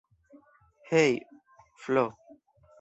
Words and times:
Hej 0.89 1.13
Flo! 1.81 2.05